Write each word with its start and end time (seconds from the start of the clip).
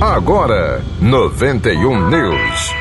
Agora, 0.00 0.82
91 1.00 2.10
News. 2.10 2.74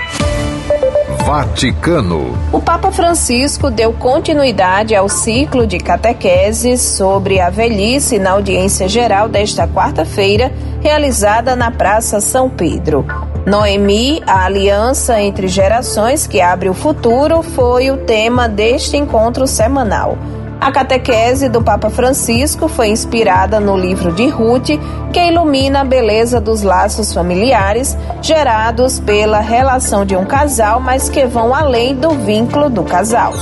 Vaticano. 1.25 2.37
O 2.51 2.59
Papa 2.59 2.91
Francisco 2.91 3.71
deu 3.71 3.93
continuidade 3.93 4.93
ao 4.93 5.07
ciclo 5.07 5.65
de 5.65 5.77
catequeses 5.77 6.81
sobre 6.81 7.39
a 7.39 7.49
velhice 7.49 8.19
na 8.19 8.31
audiência 8.31 8.89
geral 8.89 9.29
desta 9.29 9.65
quarta-feira, 9.65 10.51
realizada 10.81 11.55
na 11.55 11.71
Praça 11.71 12.19
São 12.19 12.49
Pedro. 12.49 13.05
Noemi, 13.45 14.21
a 14.27 14.43
aliança 14.43 15.21
entre 15.21 15.47
gerações 15.47 16.27
que 16.27 16.41
abre 16.41 16.67
o 16.67 16.73
futuro, 16.73 17.41
foi 17.41 17.91
o 17.91 17.97
tema 17.97 18.49
deste 18.49 18.97
encontro 18.97 19.47
semanal. 19.47 20.17
A 20.59 20.71
catequese 20.71 21.47
do 21.49 21.61
Papa 21.61 21.89
Francisco 21.89 22.67
foi 22.67 22.89
inspirada 22.89 23.59
no 23.59 23.77
livro 23.77 24.11
de 24.11 24.27
Ruth, 24.27 24.69
que 25.13 25.19
ilumina 25.19 25.81
a 25.81 25.85
beleza 25.85 26.41
dos 26.41 26.63
laços 26.63 27.13
familiares 27.13 27.97
gerados 28.21 28.99
pela 28.99 29.39
relação 29.39 30.05
de 30.05 30.15
um 30.15 30.25
casal, 30.25 30.79
mas 30.79 31.09
que 31.09 31.25
vão 31.25 31.53
além 31.53 31.95
do 31.95 32.09
vínculo 32.11 32.69
do 32.69 32.83
casal. 32.83 33.33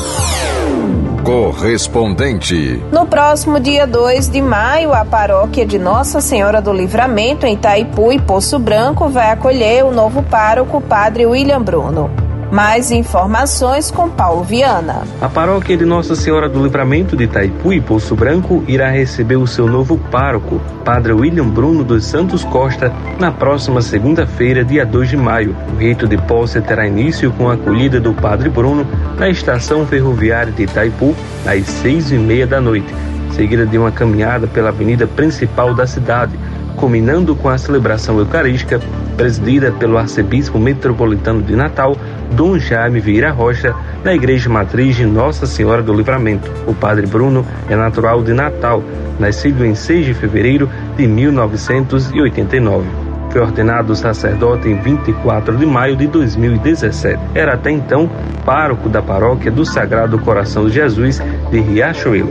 Correspondente. 1.23 2.83
No 2.91 3.05
próximo 3.05 3.57
dia 3.57 3.87
2 3.87 4.27
de 4.27 4.41
maio, 4.41 4.93
a 4.93 5.05
paróquia 5.05 5.65
de 5.65 5.79
Nossa 5.79 6.19
Senhora 6.19 6.61
do 6.61 6.73
Livramento, 6.73 7.45
em 7.45 7.53
Itaipu 7.53 8.11
e 8.11 8.19
Poço 8.19 8.59
Branco, 8.59 9.07
vai 9.07 9.31
acolher 9.31 9.85
o 9.85 9.91
novo 9.91 10.21
pároco, 10.23 10.81
Padre 10.81 11.25
William 11.25 11.61
Bruno. 11.61 12.22
Mais 12.53 12.91
informações 12.91 13.89
com 13.89 14.07
Paulo 14.07 14.43
Viana. 14.43 15.07
A 15.19 15.27
paróquia 15.27 15.75
de 15.75 15.85
Nossa 15.85 16.15
Senhora 16.15 16.47
do 16.47 16.61
Livramento 16.61 17.17
de 17.17 17.23
Itaipu 17.23 17.73
e 17.73 17.81
Poço 17.81 18.15
Branco 18.15 18.63
irá 18.67 18.91
receber 18.91 19.37
o 19.37 19.47
seu 19.47 19.65
novo 19.65 19.97
pároco, 19.97 20.61
Padre 20.85 21.13
William 21.13 21.47
Bruno 21.47 21.83
dos 21.83 22.05
Santos 22.05 22.43
Costa, 22.43 22.93
na 23.19 23.31
próxima 23.31 23.81
segunda-feira, 23.81 24.63
dia 24.63 24.85
2 24.85 25.09
de 25.09 25.17
maio. 25.17 25.55
O 25.73 25.77
rito 25.77 26.07
de 26.07 26.15
posse 26.15 26.61
terá 26.61 26.85
início 26.85 27.31
com 27.31 27.49
a 27.49 27.55
acolhida 27.55 27.99
do 27.99 28.13
Padre 28.13 28.51
Bruno 28.51 28.85
na 29.17 29.27
estação 29.27 29.83
ferroviária 29.87 30.53
de 30.53 30.61
Itaipu, 30.61 31.15
às 31.47 31.65
seis 31.65 32.11
e 32.11 32.19
meia 32.19 32.45
da 32.45 32.61
noite, 32.61 32.93
seguida 33.31 33.65
de 33.65 33.79
uma 33.79 33.91
caminhada 33.91 34.45
pela 34.45 34.69
avenida 34.69 35.07
principal 35.07 35.73
da 35.73 35.87
cidade, 35.87 36.37
culminando 36.75 37.35
com 37.35 37.49
a 37.49 37.57
celebração 37.57 38.19
eucarística 38.19 38.79
presidida 39.15 39.71
pelo 39.71 39.97
arcebispo 39.97 40.59
metropolitano 40.59 41.41
de 41.41 41.55
Natal, 41.55 41.95
Dom 42.31 42.57
Jaime 42.57 42.99
Vieira 42.99 43.31
Rocha, 43.31 43.75
na 44.03 44.13
Igreja 44.13 44.49
Matriz 44.49 44.95
de 44.95 45.05
Nossa 45.05 45.45
Senhora 45.45 45.81
do 45.81 45.93
Livramento. 45.93 46.51
O 46.67 46.73
padre 46.73 47.05
Bruno 47.05 47.45
é 47.69 47.75
natural 47.75 48.23
de 48.23 48.33
Natal, 48.33 48.83
nascido 49.19 49.65
em 49.65 49.75
6 49.75 50.07
de 50.07 50.13
fevereiro 50.13 50.69
de 50.97 51.07
1989. 51.07 53.12
Foi 53.33 53.41
ordenado 53.41 53.95
sacerdote 53.95 54.69
em 54.69 54.75
24 54.75 55.57
de 55.57 55.65
maio 55.65 55.95
de 55.95 56.05
2017. 56.05 57.19
Era 57.33 57.55
até 57.55 57.71
então 57.71 58.07
pároco 58.45 58.87
da 58.87 59.01
paróquia 59.01 59.49
do 59.49 59.65
Sagrado 59.65 60.19
Coração 60.19 60.67
de 60.67 60.73
Jesus 60.73 61.19
de 61.49 61.59
Riachuelo. 61.59 62.29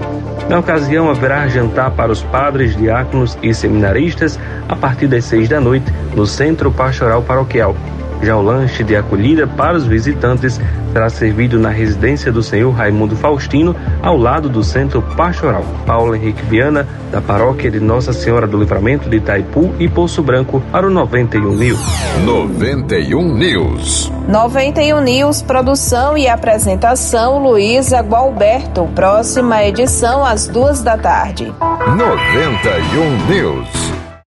Na 0.48 0.60
ocasião, 0.60 1.10
haverá 1.10 1.48
jantar 1.48 1.90
para 1.90 2.12
os 2.12 2.22
padres, 2.22 2.76
diáconos 2.76 3.36
e 3.42 3.52
seminaristas 3.52 4.38
a 4.68 4.76
partir 4.76 5.08
das 5.08 5.24
seis 5.24 5.48
da 5.48 5.60
noite 5.60 5.92
no 6.14 6.24
Centro 6.24 6.70
Pastoral 6.70 7.20
Paroquial. 7.20 7.74
Já 8.22 8.36
o 8.36 8.42
lanche 8.42 8.84
de 8.84 8.94
acolhida 8.94 9.46
para 9.46 9.76
os 9.76 9.84
visitantes 9.84 10.60
será 10.92 11.10
servido 11.10 11.58
na 11.58 11.70
residência 11.70 12.30
do 12.30 12.42
senhor 12.42 12.70
Raimundo 12.70 13.16
Faustino, 13.16 13.74
ao 14.00 14.16
lado 14.16 14.48
do 14.48 14.62
Centro 14.62 15.02
Pastoral. 15.02 15.64
Paulo 15.84 16.14
Henrique 16.14 16.44
Viana, 16.44 16.86
da 17.10 17.20
paróquia 17.20 17.70
de 17.70 17.80
Nossa 17.80 18.12
Senhora 18.12 18.46
do 18.46 18.58
Livramento 18.58 19.08
de 19.08 19.16
Itaipu 19.16 19.74
e 19.78 19.88
Poço 19.88 20.22
Branco, 20.22 20.62
para 20.70 20.86
o 20.86 20.90
91 20.90 21.56
News. 21.56 21.80
91 22.24 23.34
News. 23.34 24.12
91 24.28 25.00
News, 25.00 25.42
produção 25.42 26.16
e 26.16 26.28
apresentação 26.28 27.42
Luísa 27.42 28.00
Gualberto. 28.02 28.88
Próxima 28.94 29.64
edição 29.64 30.24
às 30.24 30.46
duas 30.46 30.82
da 30.82 30.96
tarde. 30.96 31.52
91 31.58 33.26
News. 33.28 33.81